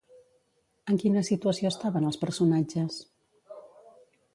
[0.93, 3.01] En quina situació estaven els personatges?